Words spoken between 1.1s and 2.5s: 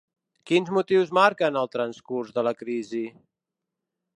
marquen el transcurs de